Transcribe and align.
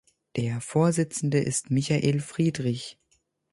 Der 0.35 0.61
Vorsitzende 0.61 1.37
ist 1.37 1.69
Michael 1.69 2.21
Friedrich. 2.21 2.97